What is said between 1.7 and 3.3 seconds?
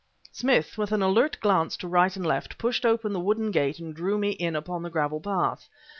to right and left, pushed open the